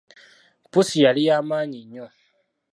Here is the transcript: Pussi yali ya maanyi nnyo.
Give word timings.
Pussi 0.71 0.97
yali 1.05 1.21
ya 1.27 1.37
maanyi 1.47 1.79
nnyo. 1.85 2.07